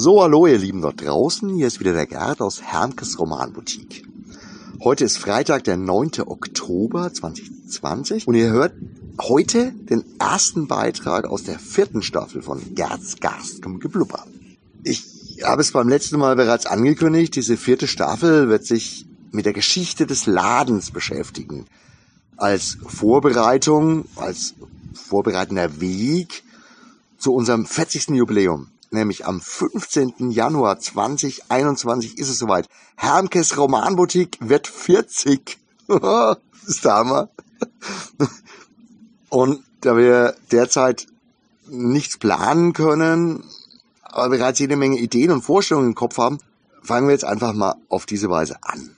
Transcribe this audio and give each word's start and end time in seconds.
So, 0.00 0.22
hallo 0.22 0.46
ihr 0.46 0.58
Lieben 0.58 0.80
dort 0.80 1.04
draußen, 1.04 1.52
hier 1.56 1.66
ist 1.66 1.80
wieder 1.80 1.92
der 1.92 2.06
Gerd 2.06 2.40
aus 2.40 2.62
Hermkes 2.62 3.18
Romanboutique. 3.18 4.06
Heute 4.78 5.04
ist 5.04 5.18
Freitag, 5.18 5.64
der 5.64 5.76
9. 5.76 6.20
Oktober 6.24 7.12
2020 7.12 8.28
und 8.28 8.36
ihr 8.36 8.50
hört 8.50 8.74
heute 9.20 9.72
den 9.72 10.04
ersten 10.20 10.68
Beitrag 10.68 11.26
aus 11.26 11.42
der 11.42 11.58
vierten 11.58 12.02
Staffel 12.02 12.42
von 12.42 12.76
Gerds 12.76 13.18
Garstkem 13.18 13.80
Geblubber. 13.80 14.24
Ich 14.84 15.04
habe 15.42 15.62
es 15.62 15.72
beim 15.72 15.88
letzten 15.88 16.20
Mal 16.20 16.36
bereits 16.36 16.66
angekündigt, 16.66 17.34
diese 17.34 17.56
vierte 17.56 17.88
Staffel 17.88 18.48
wird 18.48 18.64
sich 18.64 19.04
mit 19.32 19.46
der 19.46 19.52
Geschichte 19.52 20.06
des 20.06 20.26
Ladens 20.26 20.92
beschäftigen. 20.92 21.66
Als 22.36 22.78
Vorbereitung, 22.86 24.04
als 24.14 24.54
vorbereitender 24.94 25.80
Weg 25.80 26.44
zu 27.18 27.34
unserem 27.34 27.66
40. 27.66 28.10
Jubiläum 28.10 28.68
nämlich 28.90 29.26
am 29.26 29.40
15. 29.40 30.30
Januar 30.30 30.78
2021 30.78 32.18
ist 32.18 32.28
es 32.28 32.38
soweit. 32.38 32.68
Hermkes 32.96 33.56
Romanboutique 33.56 34.38
wird 34.40 34.66
40. 34.66 35.58
das 35.86 36.38
ist 36.66 36.84
der 36.84 36.94
Hammer. 36.94 37.28
Und 39.30 39.62
da 39.80 39.96
wir 39.96 40.34
derzeit 40.50 41.06
nichts 41.68 42.18
planen 42.18 42.72
können, 42.72 43.44
aber 44.02 44.30
bereits 44.30 44.58
jede 44.58 44.76
Menge 44.76 44.98
Ideen 44.98 45.30
und 45.30 45.42
Vorstellungen 45.42 45.88
im 45.88 45.94
Kopf 45.94 46.18
haben, 46.18 46.38
fangen 46.82 47.08
wir 47.08 47.12
jetzt 47.12 47.24
einfach 47.24 47.52
mal 47.52 47.74
auf 47.88 48.06
diese 48.06 48.30
Weise 48.30 48.56
an. 48.62 48.96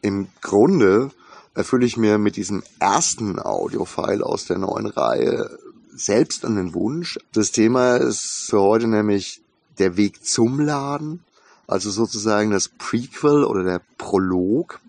Im 0.00 0.28
Grunde 0.40 1.10
erfülle 1.54 1.86
ich 1.86 1.96
mir 1.96 2.18
mit 2.18 2.36
diesem 2.36 2.62
ersten 2.78 3.38
Audiofile 3.38 4.24
aus 4.24 4.46
der 4.46 4.58
neuen 4.58 4.86
Reihe 4.86 5.58
selbst 5.98 6.44
an 6.44 6.56
den 6.56 6.74
Wunsch. 6.74 7.18
Das 7.32 7.52
Thema 7.52 7.96
ist 7.96 8.46
für 8.48 8.60
heute 8.60 8.86
nämlich 8.86 9.40
der 9.78 9.96
Weg 9.96 10.24
zum 10.24 10.60
Laden, 10.60 11.24
also 11.66 11.90
sozusagen 11.90 12.50
das 12.50 12.68
Prequel 12.68 13.44
oder 13.44 13.62
der 13.62 13.80
Prolog. 13.96 14.80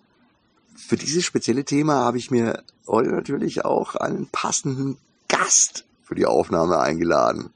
Für 0.76 0.96
dieses 0.96 1.26
spezielle 1.26 1.66
Thema 1.66 1.96
habe 1.96 2.18
ich 2.18 2.32
mir 2.32 2.64
heute 2.88 3.10
natürlich 3.12 3.66
auch 3.66 3.96
einen 3.96 4.28
passenden 4.28 4.98
Gast 5.28 5.86
für 6.04 6.16
die 6.16 6.26
Aufnahme 6.26 6.80
eingeladen. 6.80 7.52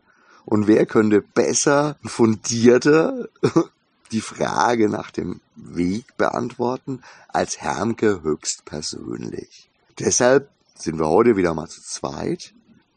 Und 0.45 0.67
wer 0.67 0.85
könnte 0.85 1.21
besser, 1.21 1.95
fundierter 2.03 3.29
die 4.11 4.21
Frage 4.21 4.89
nach 4.89 5.09
dem 5.09 5.39
Weg 5.55 6.17
beantworten 6.17 7.01
als 7.29 7.61
Hermke 7.61 8.21
höchstpersönlich. 8.21 9.69
Deshalb 9.99 10.49
sind 10.75 10.99
wir 10.99 11.07
heute 11.07 11.35
wieder 11.35 11.53
mal 11.53 11.67
zu 11.67 11.81
zweit 11.81 12.53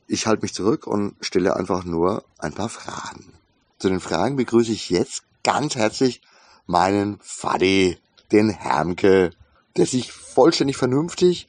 ich 0.08 0.26
halte 0.26 0.42
mich 0.42 0.54
zurück 0.54 0.86
und 0.86 1.14
stelle 1.20 1.56
einfach 1.56 1.84
nur 1.84 2.24
ein 2.38 2.52
paar 2.52 2.68
Fragen. 2.68 3.32
Zu 3.78 3.88
den 3.88 4.00
Fragen 4.00 4.36
begrüße 4.36 4.72
ich 4.72 4.90
jetzt 4.90 5.22
ganz 5.44 5.76
herzlich 5.76 6.22
meinen 6.66 7.18
Faddy, 7.22 7.98
den 8.32 8.50
Hermke, 8.50 9.30
der 9.76 9.86
sich 9.86 10.12
vollständig 10.12 10.76
vernünftig 10.76 11.48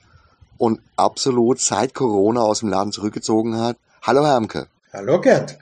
und 0.57 0.81
absolut 0.95 1.59
seit 1.59 1.93
Corona 1.93 2.41
aus 2.41 2.59
dem 2.59 2.69
Laden 2.69 2.91
zurückgezogen 2.91 3.57
hat. 3.57 3.77
Hallo 4.01 4.25
Hermke. 4.25 4.67
Hallo 4.93 5.21
Gerd. 5.21 5.57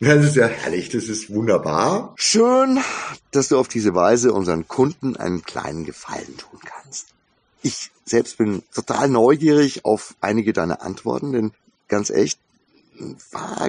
Das 0.00 0.24
ist 0.24 0.36
ja 0.36 0.46
herrlich, 0.46 0.90
das 0.90 1.04
ist 1.04 1.32
wunderbar. 1.34 2.14
Schön, 2.16 2.78
dass 3.32 3.48
du 3.48 3.58
auf 3.58 3.66
diese 3.66 3.94
Weise 3.94 4.32
unseren 4.32 4.68
Kunden 4.68 5.16
einen 5.16 5.42
kleinen 5.42 5.84
Gefallen 5.84 6.36
tun 6.36 6.60
kannst. 6.64 7.08
Ich 7.62 7.90
selbst 8.04 8.38
bin 8.38 8.62
total 8.72 9.08
neugierig 9.08 9.84
auf 9.84 10.14
einige 10.20 10.52
deiner 10.52 10.82
Antworten, 10.82 11.32
denn 11.32 11.52
ganz 11.88 12.10
echt, 12.10 12.38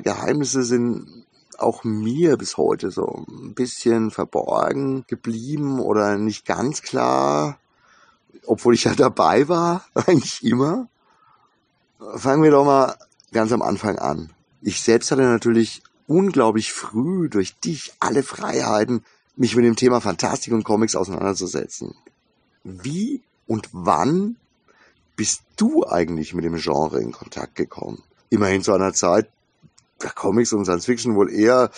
Geheimnisse 0.04 0.64
sind 0.64 1.26
auch 1.58 1.84
mir 1.84 2.38
bis 2.38 2.58
heute 2.58 2.92
so 2.92 3.26
ein 3.28 3.54
bisschen 3.54 4.12
verborgen 4.12 5.06
geblieben 5.08 5.80
oder 5.80 6.18
nicht 6.18 6.46
ganz 6.46 6.82
klar, 6.82 7.60
obwohl 8.46 8.74
ich 8.74 8.86
ja 8.86 8.96
dabei 8.96 9.48
war, 9.48 9.86
eigentlich 9.94 10.44
immer. 10.44 10.88
Fangen 12.16 12.44
wir 12.44 12.52
doch 12.52 12.66
mal 12.66 12.96
ganz 13.34 13.52
am 13.52 13.62
Anfang 13.62 14.00
an. 14.00 14.32
Ich 14.62 14.82
selbst 14.82 15.12
hatte 15.12 15.24
natürlich 15.24 15.84
unglaublich 16.08 16.74
früh 16.74 17.30
durch 17.30 17.60
dich 17.60 17.94
alle 18.00 18.24
Freiheiten, 18.24 19.04
mich 19.36 19.56
mit 19.56 19.66
dem 19.66 19.76
Thema 19.76 20.02
Fantastik 20.02 20.54
und 20.54 20.64
Comics 20.64 20.96
auseinanderzusetzen. 20.96 21.96
Wie 22.64 23.22
und 23.48 23.70
wann 23.72 24.36
bist 25.16 25.42
du 25.56 25.86
eigentlich 25.86 26.34
mit 26.34 26.46
dem 26.46 26.56
Genre 26.56 27.02
in 27.02 27.12
Kontakt 27.12 27.56
gekommen? 27.56 28.04
Immerhin 28.30 28.62
zu 28.62 28.74
einer 28.74 28.94
Zeit, 28.94 29.28
der 30.02 30.12
Comics 30.12 30.54
und 30.54 30.66
Science 30.66 30.86
Fiction 30.86 31.16
wohl 31.16 31.32
eher 31.32 31.72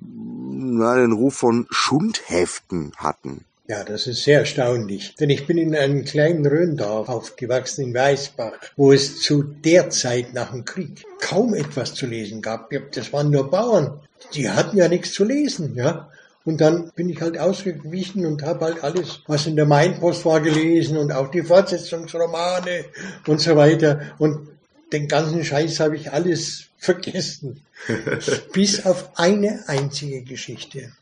na, 0.00 0.96
den 0.96 1.12
Ruf 1.12 1.34
von 1.34 1.66
Schundheften 1.70 2.92
hatten. 2.96 3.44
Ja, 3.68 3.84
das 3.84 4.08
ist 4.08 4.24
sehr 4.24 4.40
erstaunlich. 4.40 5.14
Denn 5.14 5.30
ich 5.30 5.46
bin 5.46 5.56
in 5.56 5.76
einem 5.76 6.04
kleinen 6.04 6.44
Röndorf 6.44 7.08
aufgewachsen 7.08 7.84
in 7.84 7.94
Weißbach, 7.94 8.54
wo 8.76 8.92
es 8.92 9.20
zu 9.20 9.44
der 9.44 9.90
Zeit 9.90 10.34
nach 10.34 10.50
dem 10.50 10.64
Krieg 10.64 11.04
kaum 11.20 11.54
etwas 11.54 11.94
zu 11.94 12.06
lesen 12.06 12.42
gab. 12.42 12.70
Das 12.92 13.12
waren 13.12 13.30
nur 13.30 13.48
Bauern. 13.48 14.00
Die 14.34 14.50
hatten 14.50 14.76
ja 14.76 14.88
nichts 14.88 15.12
zu 15.12 15.24
lesen, 15.24 15.76
ja. 15.76 16.10
Und 16.44 16.60
dann 16.60 16.90
bin 16.96 17.08
ich 17.10 17.20
halt 17.20 17.38
ausgewichen 17.38 18.26
und 18.26 18.42
habe 18.42 18.64
halt 18.64 18.82
alles, 18.82 19.20
was 19.28 19.46
in 19.46 19.54
der 19.54 19.66
Mainpost 19.66 20.24
war, 20.24 20.40
gelesen 20.40 20.96
und 20.96 21.12
auch 21.12 21.30
die 21.30 21.42
Fortsetzungsromane 21.42 22.86
und 23.28 23.40
so 23.40 23.54
weiter. 23.54 24.00
Und 24.18 24.48
den 24.92 25.08
ganzen 25.08 25.44
Scheiß 25.44 25.80
habe 25.80 25.96
ich 25.96 26.12
alles 26.12 26.64
vergessen. 26.78 27.62
Bis 28.52 28.84
auf 28.84 29.10
eine 29.18 29.64
einzige 29.66 30.22
Geschichte. 30.22 30.92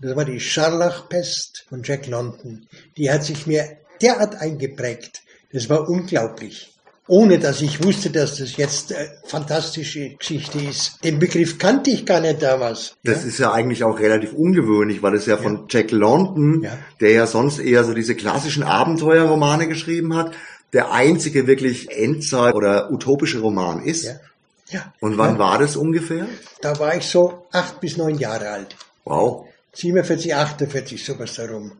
Das 0.00 0.16
war 0.16 0.24
die 0.24 0.40
Scharlachpest 0.40 1.66
von 1.68 1.82
Jack 1.82 2.06
London. 2.06 2.66
Die 2.96 3.10
hat 3.10 3.24
sich 3.24 3.46
mir 3.46 3.78
derart 4.02 4.36
eingeprägt. 4.36 5.22
Das 5.52 5.68
war 5.68 5.88
unglaublich. 5.88 6.74
Ohne 7.06 7.38
dass 7.38 7.60
ich 7.60 7.84
wusste, 7.84 8.10
dass 8.10 8.38
das 8.38 8.56
jetzt 8.56 8.94
eine 8.94 9.12
fantastische 9.26 10.16
Geschichte 10.16 10.58
ist. 10.58 11.04
Den 11.04 11.18
Begriff 11.18 11.58
kannte 11.58 11.90
ich 11.90 12.06
gar 12.06 12.20
nicht 12.20 12.42
damals. 12.42 12.96
Das 13.04 13.22
ja? 13.22 13.28
ist 13.28 13.38
ja 13.38 13.52
eigentlich 13.52 13.84
auch 13.84 13.98
relativ 13.98 14.32
ungewöhnlich, 14.32 15.02
weil 15.02 15.14
es 15.14 15.26
ja, 15.26 15.36
ja. 15.36 15.42
von 15.42 15.66
Jack 15.68 15.90
London, 15.90 16.62
ja. 16.62 16.78
der 17.00 17.10
ja 17.10 17.26
sonst 17.26 17.58
eher 17.58 17.84
so 17.84 17.92
diese 17.92 18.14
klassischen 18.14 18.62
Abenteuerromane 18.62 19.68
geschrieben 19.68 20.16
hat, 20.16 20.32
der 20.74 20.92
einzige 20.92 21.46
wirklich 21.46 21.90
Endzeit- 21.90 22.54
oder 22.54 22.90
utopische 22.90 23.40
Roman 23.40 23.82
ist. 23.82 24.04
Ja. 24.04 24.20
ja. 24.68 24.92
Und 25.00 25.16
wann 25.16 25.34
ja. 25.34 25.38
war 25.38 25.58
das 25.58 25.76
ungefähr? 25.76 26.26
Da 26.60 26.78
war 26.78 26.96
ich 26.96 27.06
so 27.06 27.46
acht 27.52 27.80
bis 27.80 27.96
neun 27.96 28.18
Jahre 28.18 28.50
alt. 28.50 28.76
Wow. 29.04 29.46
47, 29.72 30.34
48, 30.34 31.04
sowas 31.04 31.34
darum. 31.34 31.72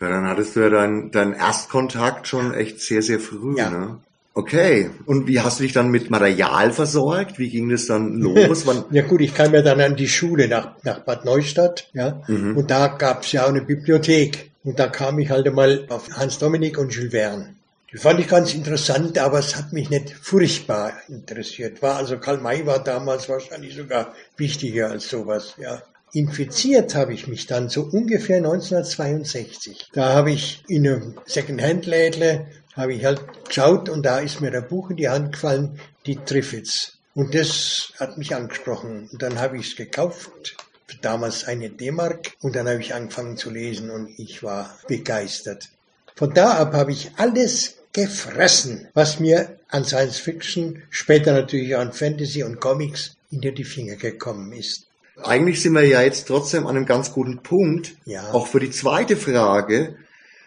Ja, 0.00 0.08
dann 0.08 0.26
hattest 0.26 0.56
du 0.56 0.60
ja 0.60 0.70
deinen 0.70 1.10
dein 1.10 1.34
Erstkontakt 1.34 2.26
schon 2.26 2.54
echt 2.54 2.80
sehr, 2.80 3.02
sehr 3.02 3.20
früh, 3.20 3.56
ja. 3.56 3.70
ne? 3.70 3.98
Okay. 4.32 4.90
Und 5.06 5.26
wie 5.26 5.40
hast 5.40 5.58
du 5.58 5.64
dich 5.64 5.72
dann 5.72 5.90
mit 5.90 6.08
Material 6.08 6.72
versorgt? 6.72 7.38
Wie 7.38 7.50
ging 7.50 7.68
das 7.68 7.86
dann 7.86 8.14
los? 8.14 8.64
Ja 8.90 9.02
gut, 9.02 9.20
ich 9.20 9.34
kam 9.34 9.52
ja 9.52 9.60
dann 9.60 9.80
an 9.80 9.96
die 9.96 10.08
Schule 10.08 10.48
nach, 10.48 10.76
nach 10.82 11.00
Bad 11.00 11.24
Neustadt, 11.24 11.90
ja. 11.92 12.22
Mhm. 12.28 12.56
Und 12.56 12.70
da 12.70 12.86
gab's 12.88 13.32
ja 13.32 13.44
auch 13.44 13.48
eine 13.48 13.60
Bibliothek. 13.60 14.50
Und 14.62 14.78
da 14.78 14.88
kam 14.88 15.18
ich 15.18 15.30
halt 15.30 15.46
einmal 15.46 15.86
auf 15.88 16.08
Hans 16.16 16.38
Dominik 16.38 16.78
und 16.78 16.94
Jules 16.94 17.12
Verne. 17.12 17.54
Die 17.92 17.98
fand 17.98 18.20
ich 18.20 18.28
ganz 18.28 18.54
interessant, 18.54 19.18
aber 19.18 19.40
es 19.40 19.56
hat 19.56 19.72
mich 19.72 19.90
nicht 19.90 20.10
furchtbar 20.10 20.92
interessiert. 21.08 21.82
War 21.82 21.96
also 21.96 22.18
Karl 22.18 22.38
May 22.38 22.64
war 22.64 22.84
damals 22.84 23.28
wahrscheinlich 23.28 23.74
sogar 23.74 24.14
wichtiger 24.36 24.90
als 24.90 25.08
sowas, 25.08 25.54
ja. 25.58 25.82
Infiziert 26.12 26.94
habe 26.94 27.14
ich 27.14 27.26
mich 27.26 27.46
dann 27.46 27.68
so 27.68 27.82
ungefähr 27.82 28.38
1962. 28.38 29.90
Da 29.92 30.12
habe 30.12 30.32
ich 30.32 30.64
in 30.68 30.86
einem 30.86 31.18
Second-Hand-Lädle 31.26 32.46
habe 32.74 32.94
ich 32.94 33.04
halt 33.04 33.20
geschaut 33.46 33.88
und 33.88 34.04
da 34.04 34.18
ist 34.18 34.40
mir 34.40 34.52
ein 34.52 34.68
Buch 34.68 34.90
in 34.90 34.96
die 34.96 35.08
Hand 35.08 35.32
gefallen, 35.32 35.80
die 36.06 36.16
Triffids. 36.16 36.98
Und 37.14 37.34
das 37.34 37.92
hat 37.98 38.18
mich 38.18 38.34
angesprochen. 38.34 39.08
Und 39.12 39.22
dann 39.22 39.40
habe 39.40 39.58
ich 39.58 39.68
es 39.68 39.76
gekauft, 39.76 40.56
damals 41.02 41.44
eine 41.44 41.70
D-Mark, 41.70 42.32
und 42.40 42.56
dann 42.56 42.68
habe 42.68 42.80
ich 42.80 42.94
angefangen 42.94 43.36
zu 43.36 43.50
lesen 43.50 43.90
und 43.90 44.12
ich 44.18 44.42
war 44.42 44.78
begeistert. 44.86 45.68
Von 46.14 46.34
da 46.34 46.54
ab 46.54 46.74
habe 46.74 46.92
ich 46.92 47.12
alles 47.16 47.79
gefressen, 47.92 48.88
was 48.94 49.20
mir 49.20 49.58
an 49.68 49.84
Science 49.84 50.18
Fiction, 50.18 50.82
später 50.90 51.32
natürlich 51.32 51.74
auch 51.76 51.80
an 51.80 51.92
Fantasy 51.92 52.42
und 52.42 52.60
Comics 52.60 53.16
hinter 53.30 53.52
die 53.52 53.64
Finger 53.64 53.96
gekommen 53.96 54.52
ist. 54.52 54.86
Eigentlich 55.22 55.60
sind 55.60 55.74
wir 55.74 55.84
ja 55.84 56.00
jetzt 56.02 56.28
trotzdem 56.28 56.66
an 56.66 56.76
einem 56.76 56.86
ganz 56.86 57.12
guten 57.12 57.42
Punkt. 57.42 57.94
Ja. 58.06 58.32
Auch 58.32 58.46
für 58.46 58.60
die 58.60 58.70
zweite 58.70 59.16
Frage. 59.16 59.96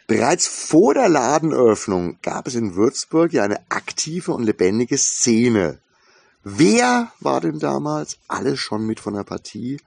Bereits 0.08 0.48
vor 0.48 0.94
der 0.94 1.10
Ladenöffnung 1.10 2.18
gab 2.22 2.48
es 2.48 2.56
in 2.56 2.76
Würzburg 2.76 3.34
ja 3.34 3.44
eine 3.44 3.60
aktive 3.70 4.34
und 4.34 4.44
lebendige 4.44 4.98
Szene. 4.98 5.80
Wer 6.44 7.12
war 7.20 7.40
denn 7.40 7.60
damals 7.60 8.18
alles 8.28 8.60
schon 8.60 8.86
mit 8.86 9.00
von 9.00 9.14
der 9.14 9.24
Partie? 9.24 9.80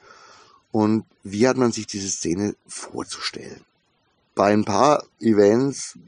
Und 0.73 1.05
wie 1.23 1.47
hat 1.47 1.57
man 1.57 1.73
sich 1.73 1.87
diese 1.87 2.09
Szene 2.09 2.55
vorzustellen? 2.67 3.61
Bei 4.37 4.53
ein 4.53 4.65
paar 4.65 5.03
Events 5.19 5.99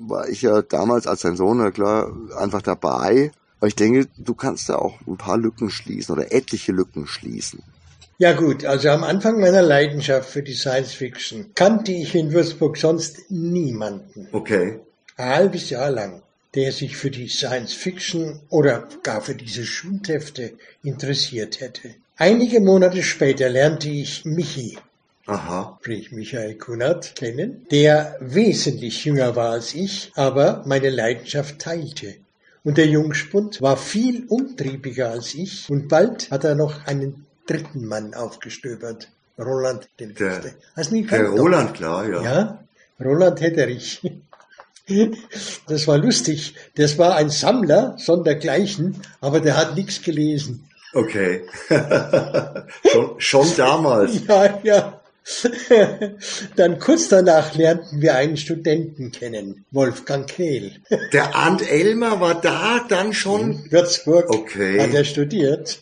war 0.00 0.28
ich 0.28 0.42
ja 0.42 0.60
damals 0.60 1.06
als 1.06 1.22
dein 1.22 1.36
Sohn, 1.36 1.58
na 1.58 1.70
klar, 1.70 2.14
einfach 2.36 2.60
dabei. 2.60 3.32
Aber 3.58 3.68
ich 3.68 3.76
denke, 3.76 4.08
du 4.18 4.34
kannst 4.34 4.68
da 4.68 4.76
auch 4.76 5.00
ein 5.06 5.16
paar 5.16 5.38
Lücken 5.38 5.70
schließen 5.70 6.14
oder 6.14 6.30
etliche 6.32 6.72
Lücken 6.72 7.06
schließen. 7.06 7.62
Ja 8.18 8.32
gut, 8.32 8.64
also 8.64 8.88
am 8.90 9.04
Anfang 9.04 9.40
meiner 9.40 9.62
Leidenschaft 9.62 10.28
für 10.28 10.42
die 10.42 10.54
Science 10.54 10.92
Fiction 10.92 11.52
kannte 11.54 11.92
ich 11.92 12.14
in 12.14 12.32
Würzburg 12.32 12.76
sonst 12.76 13.30
niemanden. 13.30 14.28
Okay. 14.32 14.80
Ein 15.16 15.28
halbes 15.30 15.70
Jahr 15.70 15.90
lang, 15.90 16.22
der 16.54 16.72
sich 16.72 16.96
für 16.96 17.10
die 17.10 17.28
Science 17.28 17.72
Fiction 17.72 18.40
oder 18.48 18.88
gar 19.02 19.20
für 19.20 19.34
diese 19.34 19.64
Schundhefte 19.64 20.52
interessiert 20.82 21.60
hätte. 21.60 21.94
Einige 22.16 22.60
Monate 22.60 23.02
später 23.02 23.48
lernte 23.48 23.90
ich 23.90 24.24
Michi, 24.24 24.78
Aha. 25.26 25.76
sprich 25.80 26.12
Michael 26.12 26.54
Kunert, 26.54 27.16
kennen, 27.16 27.66
der 27.70 28.16
wesentlich 28.20 29.04
jünger 29.04 29.34
war 29.34 29.50
als 29.50 29.74
ich, 29.74 30.12
aber 30.14 30.62
meine 30.66 30.90
Leidenschaft 30.90 31.58
teilte. 31.58 32.14
Und 32.62 32.78
der 32.78 32.86
Jungspund 32.86 33.60
war 33.62 33.76
viel 33.76 34.24
umtriebiger 34.28 35.10
als 35.10 35.34
ich 35.34 35.68
und 35.70 35.88
bald 35.88 36.30
hat 36.30 36.44
er 36.44 36.54
noch 36.54 36.86
einen 36.86 37.26
dritten 37.46 37.86
Mann 37.86 38.14
aufgestöbert. 38.14 39.08
Roland 39.38 39.88
den 40.00 40.14
Der, 40.14 40.32
Fünfte. 40.32 40.54
Hast 40.74 40.92
nie 40.92 41.06
der 41.06 41.28
Roland, 41.28 41.74
klar, 41.74 42.08
ja. 42.08 42.22
ja, 42.22 42.64
Roland 43.04 43.40
Hetterich. 43.40 44.00
Das 45.66 45.88
war 45.88 45.98
lustig. 45.98 46.54
Das 46.76 46.96
war 46.96 47.16
ein 47.16 47.28
Sammler 47.28 47.96
sondergleichen, 47.98 49.02
aber 49.20 49.40
der 49.40 49.56
hat 49.56 49.74
nichts 49.74 50.00
gelesen. 50.00 50.68
Okay. 50.94 51.42
schon, 52.88 53.14
schon 53.18 53.56
damals. 53.56 54.20
Ja, 54.28 54.60
ja. 54.62 54.95
Dann 56.56 56.78
kurz 56.78 57.08
danach 57.08 57.54
lernten 57.54 58.00
wir 58.00 58.14
einen 58.14 58.36
Studenten 58.36 59.10
kennen, 59.10 59.64
Wolfgang 59.72 60.26
Kehl. 60.28 60.72
Der 61.12 61.34
Arndt 61.34 61.68
Elmer 61.68 62.20
war 62.20 62.40
da 62.40 62.84
dann 62.88 63.12
schon. 63.12 63.70
Würzburg 63.70 64.30
Okay. 64.30 64.80
hat 64.80 64.94
er 64.94 65.04
studiert. 65.04 65.80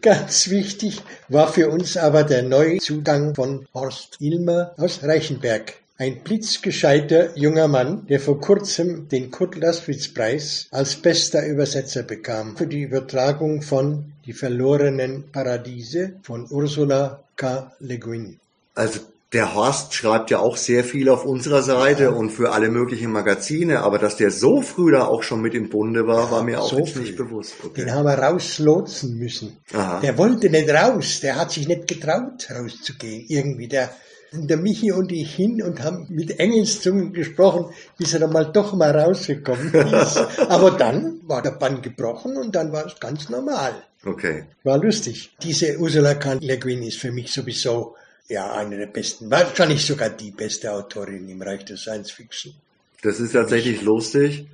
Ganz 0.00 0.48
wichtig 0.48 1.02
war 1.28 1.52
für 1.52 1.68
uns 1.68 1.96
aber 1.96 2.22
der 2.22 2.42
Neuzugang 2.42 3.34
von 3.34 3.66
Horst 3.74 4.16
Ilmer 4.20 4.74
aus 4.76 5.02
Reichenberg. 5.02 5.74
Ein 5.98 6.22
blitzgescheiter 6.22 7.36
junger 7.36 7.68
Mann, 7.68 8.06
der 8.08 8.18
vor 8.20 8.40
kurzem 8.40 9.08
den 9.08 9.30
Kurt-Laswitz-Preis 9.30 10.68
als 10.70 10.96
bester 10.96 11.46
Übersetzer 11.46 12.02
bekam 12.02 12.56
für 12.56 12.66
die 12.66 12.82
Übertragung 12.82 13.62
von 13.62 14.12
Die 14.24 14.32
verlorenen 14.32 15.30
Paradiese 15.32 16.14
von 16.22 16.46
Ursula 16.50 17.22
K. 17.36 17.72
Le 17.80 17.98
Guin. 17.98 18.38
Also 18.74 19.00
der 19.32 19.54
Horst 19.54 19.94
schreibt 19.94 20.30
ja 20.30 20.40
auch 20.40 20.56
sehr 20.56 20.84
viel 20.84 21.08
auf 21.08 21.24
unserer 21.24 21.62
Seite 21.62 22.10
und 22.12 22.30
für 22.30 22.52
alle 22.52 22.68
möglichen 22.68 23.10
Magazine, 23.12 23.80
aber 23.80 23.98
dass 23.98 24.16
der 24.16 24.30
so 24.30 24.60
früh 24.60 24.92
da 24.92 25.06
auch 25.06 25.22
schon 25.22 25.40
mit 25.40 25.54
im 25.54 25.70
Bunde 25.70 26.06
war, 26.06 26.30
war 26.30 26.42
mir 26.42 26.60
auch 26.60 26.70
so 26.70 27.00
nicht 27.00 27.16
bewusst. 27.16 27.54
Okay. 27.64 27.82
Den 27.82 27.94
haben 27.94 28.04
wir 28.04 28.18
rauslotsen 28.18 29.16
müssen. 29.16 29.56
Aha. 29.72 30.00
Der 30.00 30.18
wollte 30.18 30.50
nicht 30.50 30.68
raus, 30.68 31.20
der 31.20 31.36
hat 31.36 31.50
sich 31.50 31.66
nicht 31.66 31.88
getraut, 31.88 32.46
rauszugehen. 32.50 33.24
Irgendwie 33.28 33.68
der, 33.68 33.90
der 34.32 34.58
Michi 34.58 34.92
und 34.92 35.10
ich 35.12 35.34
hin 35.34 35.62
und 35.62 35.82
haben 35.82 36.06
mit 36.10 36.38
Engelszungen 36.38 37.14
gesprochen, 37.14 37.72
bis 37.96 38.12
er 38.12 38.20
dann 38.20 38.32
mal 38.32 38.52
doch 38.52 38.74
mal 38.74 38.90
rausgekommen 38.90 39.72
ist. 40.02 40.18
Aber 40.48 40.72
dann 40.72 41.20
war 41.22 41.40
der 41.40 41.52
Bann 41.52 41.80
gebrochen 41.80 42.36
und 42.36 42.54
dann 42.54 42.70
war 42.70 42.84
es 42.84 43.00
ganz 43.00 43.30
normal. 43.30 43.72
Okay. 44.04 44.44
War 44.62 44.76
lustig. 44.76 45.32
Diese 45.42 45.78
Ursula 45.78 46.16
K. 46.16 46.34
Le 46.34 46.58
Guin 46.58 46.82
ist 46.82 46.98
für 46.98 47.12
mich 47.12 47.32
sowieso 47.32 47.94
ja 48.32 48.52
eine 48.52 48.78
der 48.78 48.86
besten, 48.86 49.30
wahrscheinlich 49.30 49.86
sogar 49.86 50.10
die 50.10 50.30
beste 50.30 50.72
Autorin 50.72 51.28
im 51.28 51.40
Reich 51.42 51.64
der 51.64 51.76
Science 51.76 52.10
Fiction. 52.10 52.54
Das 53.02 53.20
ist 53.20 53.32
tatsächlich 53.32 53.82
lustig, 53.82 54.46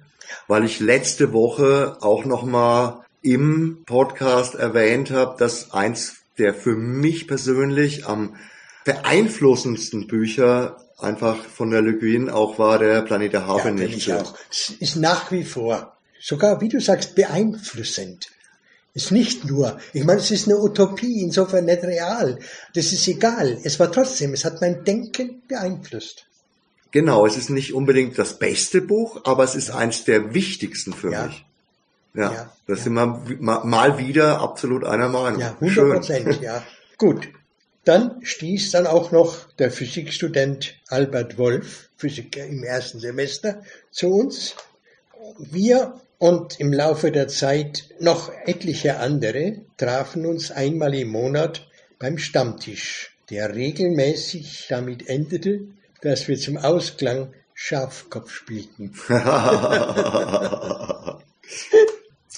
weil 0.47 0.65
ich 0.65 0.81
letzte 0.81 1.33
Woche 1.33 1.97
auch 2.01 2.25
noch 2.25 2.45
mal 2.45 3.05
im 3.23 3.85
Podcast 3.87 4.55
erwähnt 4.55 5.11
habe, 5.11 5.39
dass 5.39 5.73
eins 5.73 6.17
der 6.39 6.55
für 6.55 6.75
mich 6.75 7.27
persönlich 7.27 8.07
am 8.07 8.37
beeinflussendsten 8.85 10.07
Bücher 10.07 10.77
einfach 10.99 11.37
von 11.45 11.71
der 11.71 11.83
Le 11.83 11.95
Guin 11.95 12.31
auch 12.31 12.59
war 12.59 12.79
der 12.79 13.03
Planet 13.03 13.33
der 13.33 13.41
Ja, 13.41 13.59
finde 13.59 13.85
Harfe 13.85 13.97
ich 13.97 14.13
auch. 14.13 14.35
Es 14.51 14.71
ist 14.79 14.97
nach 14.97 15.31
wie 15.31 15.45
vor, 15.45 15.97
sogar 16.21 16.61
wie 16.61 16.69
du 16.69 16.81
sagst, 16.81 17.15
beeinflussend. 17.15 18.31
Ist 18.99 19.13
nicht 19.13 19.45
nur, 19.45 19.79
ich 19.93 20.03
meine, 20.05 20.19
es 20.19 20.33
ist 20.33 20.49
eine 20.49 20.59
Utopie, 20.59 21.23
insofern 21.23 21.67
nicht 21.67 21.85
real. 21.85 22.37
Das 22.75 22.93
ist 22.93 23.07
egal. 23.07 23.57
Es 23.63 23.79
war 23.79 23.93
trotzdem, 23.93 24.33
es 24.35 24.45
hat 24.45 24.61
mein 24.61 24.83
Denken 24.85 25.41
beeinflusst. 25.47 26.25
Genau, 26.91 27.25
es 27.25 27.37
ist 27.37 27.49
nicht 27.49 27.73
unbedingt 27.75 28.19
das 28.19 28.41
beste 28.41 28.81
Buch, 28.83 29.21
aber 29.23 29.45
es 29.45 29.55
ist 29.55 29.71
eins 29.71 30.03
der 30.05 30.35
wichtigsten 30.35 30.93
für 30.93 31.13
Ja. 31.13 31.27
mich. 31.27 31.45
Ja, 32.15 32.33
Ja, 32.33 32.53
da 32.67 32.75
ja. 32.75 32.81
sind 32.83 32.95
wir 32.95 33.07
ma- 33.39 33.63
mal 33.65 33.99
wieder 33.99 34.41
absolut 34.41 34.83
einer 34.83 35.09
Meinung. 35.09 35.41
Ja, 35.41 35.55
100 35.61 35.73
Schön. 35.75 35.93
Prozent, 35.93 36.43
ja. 36.43 36.65
Gut. 36.97 37.29
Dann 37.85 38.17
stieß 38.25 38.73
dann 38.73 38.89
auch 38.89 39.13
noch 39.13 39.53
der 39.61 39.71
Physikstudent 39.71 40.75
Albert 40.89 41.39
Wolf, 41.39 41.89
Physiker 41.97 42.45
im 42.45 42.65
ersten 42.65 42.99
Semester, 42.99 43.63
zu 43.93 44.09
uns. 44.09 44.57
Wir 45.39 46.01
und 46.19 46.61
im 46.61 46.73
Laufe 46.73 47.13
der 47.13 47.29
Zeit 47.29 47.89
noch 48.01 48.31
etliche 48.45 48.99
andere 48.99 49.63
trafen 49.77 50.27
uns 50.27 50.51
einmal 50.51 50.95
im 50.95 51.09
Monat 51.09 51.69
beim 51.99 52.19
Stammtisch, 52.19 53.17
der 53.31 53.55
regelmäßig 53.55 54.67
damit 54.69 55.09
endete, 55.09 55.61
dass 56.03 56.29
wir 56.29 56.39
zum 56.39 56.57
Ausklang 56.57 57.33
Schafkopf 57.55 58.31
spielten. 58.31 58.95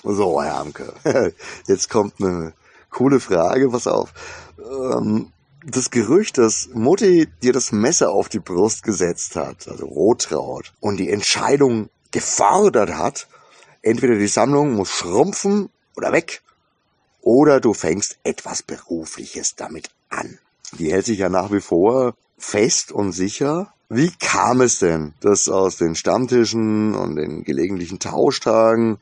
So, 0.02 0.42
Herr 0.42 0.60
Amke, 0.60 0.94
jetzt 1.66 1.90
kommt 1.90 2.14
eine 2.20 2.54
coole 2.88 3.20
Frage, 3.20 3.68
pass 3.68 3.86
auf. 3.86 4.14
Ähm, 4.58 5.30
das 5.66 5.90
Gerücht, 5.90 6.38
dass 6.38 6.70
Mutti 6.72 7.28
dir 7.42 7.52
das 7.52 7.70
Messer 7.70 8.10
auf 8.10 8.30
die 8.30 8.38
Brust 8.38 8.82
gesetzt 8.82 9.36
hat, 9.36 9.68
also 9.68 9.84
Rottraut, 9.84 10.72
und 10.80 10.96
die 10.96 11.10
Entscheidung 11.10 11.90
gefordert 12.12 12.94
hat, 12.94 13.28
entweder 13.82 14.16
die 14.16 14.26
Sammlung 14.26 14.74
muss 14.74 14.90
schrumpfen 14.90 15.70
oder 15.96 16.12
weg, 16.12 16.42
oder 17.22 17.60
du 17.60 17.74
fängst 17.74 18.18
etwas 18.22 18.62
Berufliches 18.62 19.54
damit 19.54 19.90
an. 20.08 20.38
Die 20.78 20.90
hält 20.92 21.06
sich 21.06 21.18
ja 21.18 21.28
nach 21.28 21.52
wie 21.52 21.60
vor 21.60 22.14
fest 22.38 22.92
und 22.92 23.12
sicher. 23.12 23.74
Wie 23.88 24.10
kam 24.18 24.60
es 24.60 24.78
denn, 24.78 25.14
dass 25.20 25.48
aus 25.48 25.76
den 25.76 25.94
Stammtischen 25.94 26.94
und 26.94 27.16
den 27.16 27.44
gelegentlichen 27.44 27.98
Tauschtagen 27.98 28.98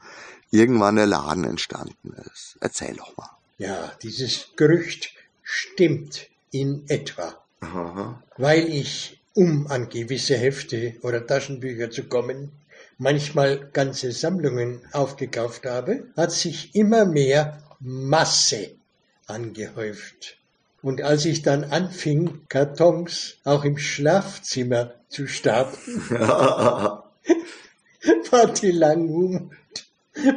irgendwann 0.51 0.97
der 0.97 1.07
Laden 1.07 1.45
entstanden 1.45 2.15
ist? 2.33 2.57
Erzähl 2.61 2.95
doch 2.97 3.17
mal. 3.17 3.31
Ja, 3.59 3.93
dieses 4.03 4.49
Gerücht 4.57 5.13
stimmt 5.43 6.29
in 6.51 6.85
etwa. 6.89 7.35
Aha. 7.61 8.23
weil 8.37 8.69
ich, 8.69 9.21
um 9.35 9.67
an 9.67 9.89
gewisse 9.89 10.37
Hefte 10.37 10.95
oder 11.03 11.27
Taschenbücher 11.27 11.91
zu 11.91 12.05
kommen, 12.05 12.53
manchmal 12.99 13.71
ganze 13.73 14.13
Sammlungen 14.13 14.81
aufgekauft 14.93 15.65
habe, 15.65 16.05
hat 16.17 16.33
sich 16.33 16.75
immer 16.75 17.05
mehr 17.05 17.63
Masse 17.81 18.73
angehäuft. 19.27 20.37
Und 20.83 21.03
als 21.03 21.25
ich 21.25 21.43
dann 21.43 21.65
anfing, 21.65 22.43
Kartons 22.49 23.37
auch 23.45 23.65
im 23.65 23.79
Schlafzimmer 23.79 24.95
zu 25.09 25.27
stapeln, 25.27 26.03
war 28.31 28.47
die 28.61 28.71
Langmut 28.71 29.51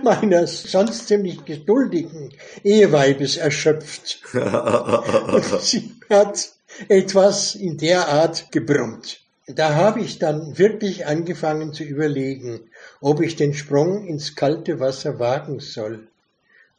meines 0.04 0.64
sonst 0.64 1.08
ziemlich 1.08 1.44
geduldigen 1.46 2.34
Eheweibes 2.64 3.38
erschöpft. 3.38 4.20
Und 4.34 5.46
sie 5.62 5.96
hat 6.10 6.52
etwas 6.88 7.56
in 7.56 7.78
der 7.78 8.08
Art 8.08 8.52
gebrummt. 8.52 9.22
Da 9.56 9.76
habe 9.76 10.02
ich 10.02 10.20
dann 10.20 10.58
wirklich 10.58 11.06
angefangen 11.06 11.74
zu 11.74 11.84
überlegen, 11.84 12.70
ob 13.00 13.22
ich 13.22 13.36
den 13.36 13.54
Sprung 13.54 14.06
ins 14.06 14.36
kalte 14.36 14.80
Wasser 14.80 15.20
wagen 15.20 15.60
soll. 15.60 16.08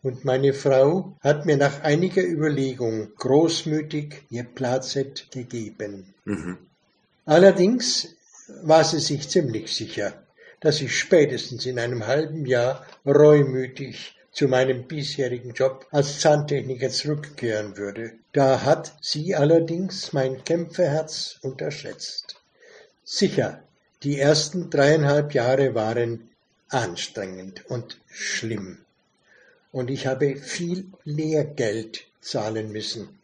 Und 0.02 0.24
meine 0.24 0.52
Frau 0.52 1.16
hat 1.20 1.46
mir 1.46 1.56
nach 1.56 1.82
einiger 1.82 2.24
Überlegung 2.24 3.14
großmütig 3.16 4.22
ihr 4.30 4.44
Plazet 4.44 5.30
gegeben. 5.30 6.14
Mhm. 6.24 6.58
Allerdings 7.24 8.08
war 8.62 8.82
sie 8.82 8.98
sich 8.98 9.28
ziemlich 9.28 9.74
sicher, 9.74 10.12
dass 10.60 10.80
ich 10.80 10.98
spätestens 10.98 11.66
in 11.66 11.78
einem 11.78 12.06
halben 12.06 12.46
Jahr 12.46 12.84
reumütig 13.06 14.16
zu 14.32 14.48
meinem 14.48 14.88
bisherigen 14.88 15.52
Job 15.52 15.86
als 15.90 16.20
Zahntechniker 16.20 16.88
zurückkehren 16.88 17.76
würde. 17.76 18.14
Da 18.32 18.62
hat 18.62 18.94
sie 19.00 19.34
allerdings 19.34 20.12
mein 20.12 20.42
Kämpferherz 20.42 21.38
unterschätzt. 21.42 22.41
Sicher, 23.14 23.62
die 24.04 24.18
ersten 24.18 24.70
dreieinhalb 24.70 25.34
Jahre 25.34 25.74
waren 25.74 26.30
anstrengend 26.70 27.62
und 27.66 28.00
schlimm. 28.10 28.78
Und 29.70 29.90
ich 29.90 30.06
habe 30.06 30.36
viel 30.36 30.86
Lehrgeld 31.04 32.06
zahlen 32.22 32.72
müssen. 32.72 33.18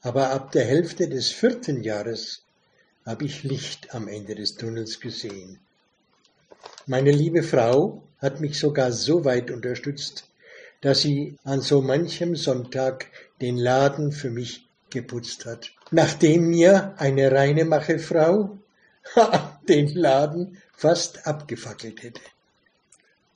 Aber 0.00 0.30
ab 0.30 0.52
der 0.52 0.64
Hälfte 0.64 1.10
des 1.10 1.30
vierten 1.30 1.82
Jahres 1.82 2.40
habe 3.04 3.26
ich 3.26 3.42
Licht 3.42 3.94
am 3.94 4.08
Ende 4.08 4.34
des 4.34 4.54
Tunnels 4.54 4.98
gesehen. 4.98 5.58
Meine 6.86 7.10
liebe 7.10 7.42
Frau 7.42 8.02
hat 8.16 8.40
mich 8.40 8.58
sogar 8.58 8.92
so 8.92 9.26
weit 9.26 9.50
unterstützt, 9.50 10.24
dass 10.80 11.02
sie 11.02 11.36
an 11.44 11.60
so 11.60 11.82
manchem 11.82 12.34
Sonntag 12.34 13.08
den 13.42 13.58
Laden 13.58 14.10
für 14.10 14.30
mich 14.30 14.66
geputzt 14.88 15.44
hat. 15.44 15.70
Nachdem 15.90 16.48
mir 16.48 16.94
eine 16.96 17.30
Reinemacherfrau 17.30 18.56
den 19.68 19.94
Laden 19.94 20.58
fast 20.76 21.26
abgefackelt 21.26 22.02
hätte. 22.02 22.20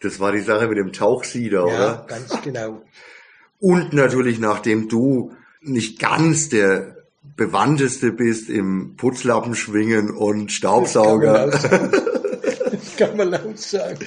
Das 0.01 0.21
war 0.21 0.33
die 0.33 0.41
Sache 0.41 0.69
mit 0.69 0.79
dem 0.79 0.93
Tauchsieder, 0.93 1.61
ja, 1.61 1.65
oder? 1.65 1.79
Ja, 1.79 2.05
ganz 2.07 2.43
genau. 2.43 2.83
Und 3.61 3.93
natürlich, 3.95 4.39
nachdem 4.39 4.89
du 4.89 5.35
nicht 5.63 5.99
ganz 5.99 6.49
der 6.51 6.97
Bewandteste 7.37 8.13
bist 8.13 8.49
im 8.49 8.97
Putzlappen 8.97 9.55
schwingen 9.55 10.11
und 10.11 10.53
Staubsauger. 10.53 11.51
Das 12.69 12.97
kann 12.97 13.17
man 13.17 13.31
laut 13.31 13.59
sagen. 13.59 14.07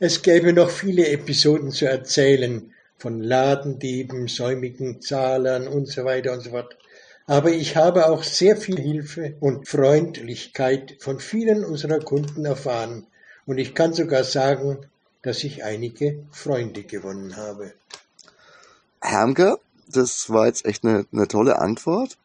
Es 0.00 0.22
gäbe 0.22 0.52
noch 0.52 0.70
viele 0.70 1.08
Episoden 1.08 1.70
zu 1.70 1.86
erzählen 1.86 2.72
von 2.98 3.20
Ladendieben, 3.20 4.28
säumigen 4.28 5.00
Zahlern 5.00 5.66
und 5.68 5.88
so 5.88 6.04
weiter 6.04 6.32
und 6.32 6.40
so 6.40 6.50
fort. 6.50 6.76
Aber 7.26 7.50
ich 7.50 7.76
habe 7.76 8.08
auch 8.08 8.24
sehr 8.24 8.56
viel 8.56 8.78
Hilfe 8.80 9.36
und 9.40 9.68
Freundlichkeit 9.68 10.96
von 11.00 11.20
vielen 11.20 11.64
unserer 11.64 12.00
Kunden 12.00 12.44
erfahren. 12.44 13.06
Und 13.46 13.58
ich 13.58 13.74
kann 13.74 13.92
sogar 13.92 14.24
sagen, 14.24 14.78
dass 15.22 15.44
ich 15.44 15.64
einige 15.64 16.24
Freunde 16.32 16.82
gewonnen 16.82 17.36
habe. 17.36 17.72
Hermke, 19.00 19.58
das 19.88 20.30
war 20.30 20.46
jetzt 20.46 20.64
echt 20.64 20.84
eine, 20.84 21.06
eine 21.12 21.28
tolle 21.28 21.58
Antwort. 21.58 22.16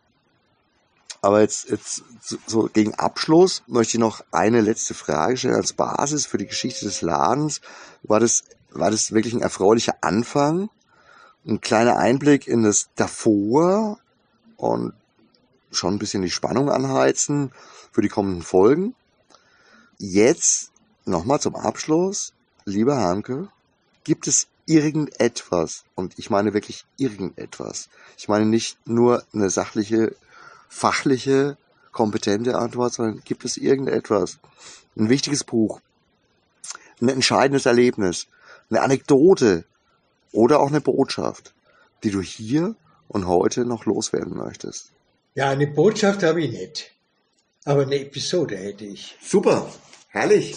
Aber 1.21 1.41
jetzt, 1.41 1.69
jetzt 1.69 2.03
so 2.45 2.69
gegen 2.71 2.93
Abschluss 2.95 3.63
möchte 3.67 3.97
ich 3.97 3.99
noch 3.99 4.23
eine 4.31 4.61
letzte 4.61 4.93
Frage 4.93 5.37
stellen 5.37 5.55
als 5.55 5.73
Basis 5.73 6.25
für 6.25 6.37
die 6.37 6.45
Geschichte 6.45 6.85
des 6.85 7.01
Ladens. 7.01 7.61
War 8.03 8.19
das, 8.19 8.43
war 8.71 8.91
das 8.91 9.11
wirklich 9.11 9.33
ein 9.33 9.41
erfreulicher 9.41 9.95
Anfang? 10.01 10.69
Ein 11.45 11.61
kleiner 11.61 11.97
Einblick 11.97 12.47
in 12.47 12.63
das 12.63 12.89
davor 12.95 13.99
und 14.57 14.93
schon 15.71 15.95
ein 15.95 15.99
bisschen 15.99 16.21
die 16.21 16.31
Spannung 16.31 16.69
anheizen 16.69 17.51
für 17.91 18.01
die 18.01 18.09
kommenden 18.09 18.41
Folgen. 18.41 18.95
Jetzt 19.97 20.71
nochmal 21.05 21.39
zum 21.39 21.55
Abschluss. 21.55 22.33
Lieber 22.65 22.97
Hanke, 22.97 23.47
gibt 24.03 24.27
es 24.27 24.47
irgendetwas, 24.65 25.85
und 25.95 26.19
ich 26.19 26.29
meine 26.29 26.53
wirklich 26.53 26.85
irgendetwas, 26.97 27.89
ich 28.17 28.27
meine 28.27 28.45
nicht 28.45 28.77
nur 28.85 29.23
eine 29.33 29.49
sachliche 29.49 30.15
fachliche, 30.67 31.57
kompetente 31.93 32.57
Antwort, 32.57 32.93
sondern 32.93 33.21
gibt 33.23 33.45
es 33.45 33.57
irgendetwas, 33.57 34.39
ein 34.97 35.09
wichtiges 35.09 35.43
Buch, 35.43 35.79
ein 37.01 37.09
entscheidendes 37.09 37.65
Erlebnis, 37.65 38.27
eine 38.69 38.81
Anekdote 38.81 39.63
oder 40.33 40.59
auch 40.59 40.67
eine 40.67 40.81
Botschaft, 40.81 41.53
die 42.03 42.11
du 42.11 42.21
hier 42.21 42.75
und 43.07 43.27
heute 43.27 43.65
noch 43.65 43.85
loswerden 43.85 44.37
möchtest? 44.37 44.91
Ja, 45.35 45.49
eine 45.49 45.67
Botschaft 45.67 46.23
habe 46.23 46.41
ich 46.41 46.51
nicht, 46.51 46.91
aber 47.65 47.83
eine 47.83 47.99
Episode 47.99 48.57
hätte 48.57 48.85
ich. 48.85 49.15
Super, 49.21 49.69
herrlich. 50.09 50.55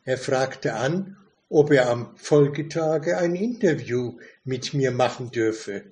Er 0.04 0.18
fragte 0.18 0.74
an, 0.74 1.18
ob 1.52 1.72
er 1.72 1.90
am 1.90 2.16
Folgetage 2.16 3.18
ein 3.18 3.36
Interview 3.36 4.18
mit 4.46 4.74
mir 4.74 4.92
machen 4.92 5.32
dürfe. 5.32 5.84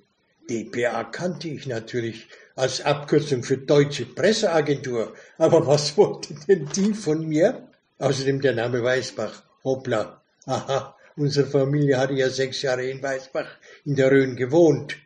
dpa 0.48 1.04
kannte 1.04 1.48
ich 1.48 1.66
natürlich 1.66 2.28
als 2.56 2.80
Abkürzung 2.80 3.42
für 3.42 3.58
Deutsche 3.58 4.06
Presseagentur, 4.06 5.14
aber 5.38 5.66
was 5.66 5.96
wollte 5.96 6.34
denn 6.48 6.68
die 6.74 6.94
von 6.94 7.28
mir? 7.28 7.68
Außerdem 7.98 8.40
der 8.40 8.54
Name 8.54 8.82
Weißbach. 8.82 9.42
Hoppla. 9.62 10.22
Aha, 10.46 10.96
Unsere 11.16 11.46
Familie 11.46 11.98
hatte 11.98 12.14
ja 12.14 12.30
sechs 12.30 12.62
Jahre 12.62 12.86
in 12.86 13.02
Weißbach 13.02 13.58
in 13.84 13.94
der 13.94 14.10
Rhön 14.10 14.36
gewohnt 14.36 14.96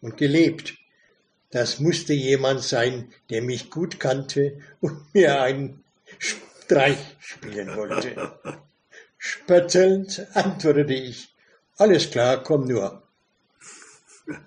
und 0.00 0.16
gelebt. 0.16 0.74
Das 1.50 1.80
musste 1.80 2.12
jemand 2.12 2.62
sein, 2.62 3.12
der 3.30 3.42
mich 3.42 3.68
gut 3.68 3.98
kannte 3.98 4.60
und 4.80 5.12
mir 5.14 5.42
einen 5.42 5.82
Streich 6.18 7.16
spielen 7.18 7.74
wollte. 7.76 8.38
Spöttelnd 9.18 10.26
antwortete 10.34 10.94
ich, 10.94 11.34
alles 11.76 12.10
klar, 12.10 12.42
komm 12.42 12.66
nur. 12.66 13.02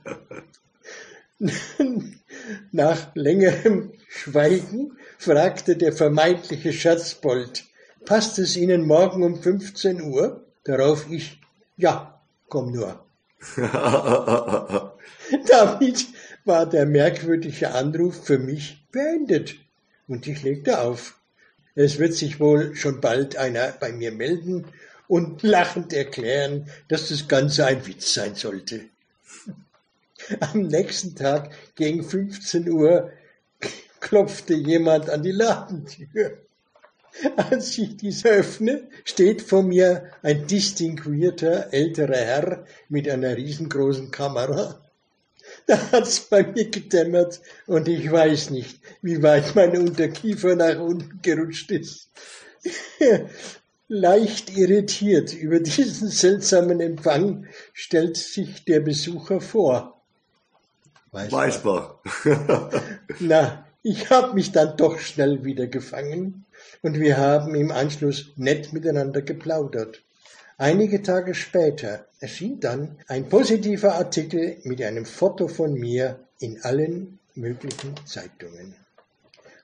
Nach 2.72 3.16
längerem 3.16 3.92
Schweigen 4.08 4.98
fragte 5.18 5.76
der 5.76 5.94
vermeintliche 5.94 6.74
Schatzbold, 6.74 7.66
passt 8.06 8.40
es 8.40 8.56
Ihnen 8.56 8.88
morgen 8.88 9.24
um 9.24 9.42
15 9.42 10.02
Uhr? 10.02 10.46
Darauf 10.64 11.10
ich, 11.10 11.40
ja, 11.78 12.22
komm 12.48 12.72
nur. 12.72 13.06
Damit 15.48 16.08
war 16.46 16.66
der 16.66 16.86
merkwürdige 16.86 17.74
Anruf 17.74 18.26
für 18.26 18.38
mich 18.38 18.86
beendet 18.92 19.56
und 20.08 20.28
ich 20.28 20.44
legte 20.44 20.80
auf. 20.82 21.21
Es 21.76 22.00
wird 22.00 22.14
sich 22.14 22.40
wohl 22.40 22.76
schon 22.76 23.00
bald 23.02 23.38
einer 23.38 23.72
bei 23.80 23.92
mir 23.92 24.12
melden 24.12 24.66
und 25.08 25.44
lachend 25.44 25.94
erklären, 25.94 26.70
dass 26.88 27.10
das 27.10 27.28
Ganze 27.28 27.66
ein 27.66 27.86
Witz 27.88 28.14
sein 28.14 28.36
sollte. 28.36 28.82
Am 30.40 30.64
nächsten 30.64 31.16
Tag 31.16 31.52
gegen 31.76 32.04
15 32.04 32.70
Uhr 32.70 33.12
klopfte 34.00 34.54
jemand 34.54 35.10
an 35.10 35.24
die 35.24 35.32
Ladentür. 35.32 36.38
Als 37.36 37.78
ich 37.78 37.98
dies 37.98 38.26
öffne, 38.26 38.88
steht 39.04 39.42
vor 39.42 39.64
mir 39.64 40.12
ein 40.22 40.48
distinguierter 40.48 41.74
älterer 41.74 42.16
Herr 42.16 42.66
mit 42.90 43.10
einer 43.10 43.36
riesengroßen 43.36 44.12
Kamera. 44.12 44.82
Da 45.68 45.92
hat's 45.92 46.20
bei 46.22 46.44
mir 46.44 46.70
gedämmert 46.70 47.40
und 47.68 47.88
ich 47.88 48.12
weiß 48.12 48.50
nicht, 48.50 48.80
wie 49.02 49.22
weit 49.22 49.56
mein 49.56 49.78
Unterkiefer 49.78 50.56
nach 50.56 50.80
unten 50.80 51.20
gerutscht 51.22 51.72
ist. 51.72 52.10
Leicht 53.88 54.58
irritiert 54.58 55.34
über 55.34 55.60
diesen 55.60 56.10
seltsamen 56.10 56.80
Empfang 56.80 57.46
stellt 57.74 58.18
sich 58.18 58.66
der 58.66 58.80
Besucher 58.80 59.42
vor. 59.42 60.02
Weißbach. 61.12 61.96
Na, 63.20 63.66
ich 63.84 64.10
hab 64.10 64.34
mich 64.34 64.52
dann 64.52 64.78
doch 64.78 65.00
schnell 65.00 65.44
wieder 65.44 65.68
gefangen 65.68 66.46
und 66.82 67.00
wir 67.00 67.18
haben 67.18 67.54
im 67.56 67.72
Anschluss 67.72 68.32
nett 68.38 68.72
miteinander 68.72 69.22
geplaudert. 69.22 70.02
Einige 70.62 71.02
Tage 71.02 71.34
später 71.34 72.06
erschien 72.20 72.60
dann 72.60 73.00
ein 73.08 73.28
positiver 73.30 73.96
Artikel 73.96 74.58
mit 74.62 74.80
einem 74.84 75.08
Foto 75.08 75.48
von 75.48 75.74
mir 75.74 76.20
in 76.38 76.62
allen 76.62 77.18
möglichen 77.34 77.96
Zeitungen. 78.06 78.76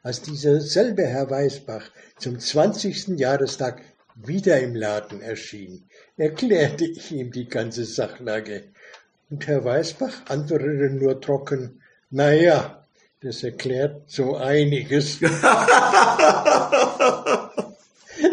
Als 0.01 0.23
dieser 0.23 0.59
selbe 0.59 1.05
Herr 1.05 1.29
Weißbach 1.29 1.91
zum 2.17 2.39
20. 2.39 3.09
Jahrestag 3.09 3.83
wieder 4.15 4.59
im 4.59 4.73
Laden 4.73 5.21
erschien, 5.21 5.87
erklärte 6.17 6.85
ich 6.85 7.11
ihm 7.11 7.31
die 7.31 7.47
ganze 7.47 7.85
Sachlage. 7.85 8.63
Und 9.29 9.45
Herr 9.45 9.63
Weißbach 9.63 10.27
antwortete 10.29 10.89
nur 10.89 11.21
trocken, 11.21 11.79
na 12.09 12.33
ja, 12.33 12.83
das 13.21 13.43
erklärt 13.43 14.01
so 14.07 14.35
einiges. 14.35 15.19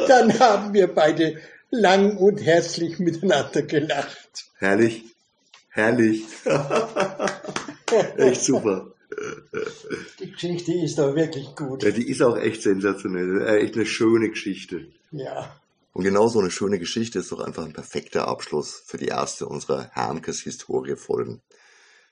Dann 0.09 0.39
haben 0.41 0.73
wir 0.73 0.87
beide 0.87 1.37
lang 1.75 2.17
und 2.17 2.45
herzlich 2.45 2.99
miteinander 2.99 3.63
gelacht. 3.63 4.47
Herrlich, 4.59 5.05
herrlich. 5.69 6.25
echt 8.17 8.43
super. 8.43 8.93
Die 10.21 10.33
Geschichte 10.33 10.73
ist 10.73 10.99
doch 10.99 11.15
wirklich 11.15 11.55
gut. 11.55 11.83
Ja, 11.83 11.91
die 11.91 12.09
ist 12.09 12.23
auch 12.23 12.37
echt 12.37 12.63
sensationell. 12.63 13.47
Echt 13.63 13.75
eine 13.75 13.87
schöne 13.87 14.31
Geschichte. 14.31 14.89
Ja. 15.13 15.55
Und 15.93 16.03
genau 16.03 16.29
so 16.29 16.41
eine 16.41 16.51
schöne 16.51 16.79
Geschichte 16.81 17.21
ist 17.21 17.31
doch 17.31 17.41
einfach 17.41 17.65
ein 17.65 17.73
perfekter 17.73 18.27
Abschluss 18.27 18.83
für 18.85 18.99
die 18.99 19.07
erste 19.07 19.47
unserer 19.47 19.91
Hermkes 19.93 20.41
Historie-Folgen. 20.41 21.41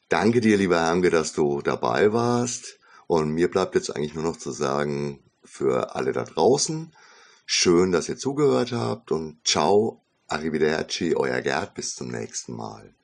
Danke 0.09 0.41
dir, 0.41 0.57
lieber 0.57 0.81
Hermke, 0.81 1.11
dass 1.11 1.33
du 1.33 1.63
dabei 1.63 2.13
warst. 2.13 2.79
Und 3.09 3.31
mir 3.31 3.51
bleibt 3.51 3.75
jetzt 3.75 3.95
eigentlich 3.95 4.15
nur 4.15 4.23
noch 4.23 4.37
zu 4.37 4.53
sagen, 4.53 5.19
für 5.45 5.97
alle 5.97 6.13
da 6.13 6.23
draußen, 6.25 6.93
schön, 7.45 7.93
dass 7.93 8.09
ihr 8.09 8.17
zugehört 8.17 8.73
habt 8.73 9.13
und 9.13 9.47
ciao, 9.47 10.03
arrivederci, 10.27 11.15
euer 11.15 11.41
Gerd, 11.41 11.75
bis 11.75 11.95
zum 11.95 12.09
nächsten 12.09 12.55
Mal. 12.55 12.95